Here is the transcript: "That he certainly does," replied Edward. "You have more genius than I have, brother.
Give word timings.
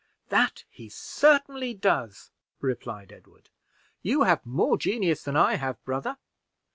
"That 0.29 0.63
he 0.71 0.89
certainly 0.89 1.75
does," 1.75 2.31
replied 2.59 3.11
Edward. 3.11 3.49
"You 4.01 4.23
have 4.23 4.43
more 4.43 4.75
genius 4.75 5.21
than 5.21 5.35
I 5.35 5.57
have, 5.57 5.77
brother. 5.85 6.17